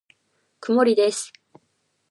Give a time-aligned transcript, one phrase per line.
[0.59, 1.31] 曇りです。